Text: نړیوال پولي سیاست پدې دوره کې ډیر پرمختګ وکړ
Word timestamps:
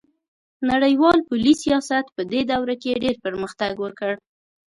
نړیوال 0.71 1.19
پولي 1.27 1.53
سیاست 1.63 2.05
پدې 2.15 2.41
دوره 2.51 2.75
کې 2.83 3.01
ډیر 3.03 3.15
پرمختګ 3.25 3.73
وکړ 3.79 4.11